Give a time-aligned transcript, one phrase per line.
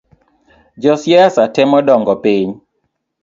[0.83, 2.49] Josiasa temo dong’o piny